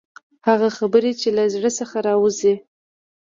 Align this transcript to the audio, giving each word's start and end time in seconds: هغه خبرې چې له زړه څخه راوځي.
هغه 0.47 0.69
خبرې 0.77 1.11
چې 1.21 1.29
له 1.37 1.43
زړه 1.53 1.69
څخه 1.79 1.97
راوځي. 2.07 2.55